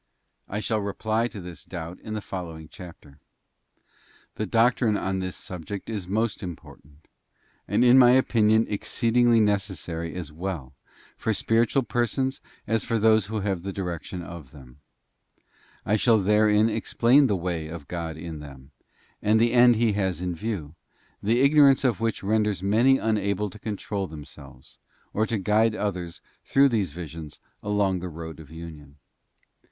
[0.49, 3.19] I shall reply to this doubt in the following chapter.
[4.33, 7.07] The doctrine on this subject is most important,
[7.67, 8.95] and in my NOTHING TRUSTWORTHY BUT FAITH.
[8.97, 10.73] 121 opinion exceedingly necessary as well
[11.15, 14.79] for spiritual persons as for those who have the direction of them.
[15.85, 18.71] I shall therein explain the way of Godin them,
[19.21, 20.73] and the end He has in view,
[21.21, 24.79] the ignorance of which renders many unable to control them selves,
[25.13, 28.95] or to guide others through these visions along the road of union.